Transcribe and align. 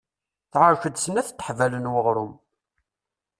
Teɛrek-d 0.51 0.97
snat 1.05 1.27
teḥbal 1.37 1.73
n 1.77 1.91
weɣrum. 1.91 2.33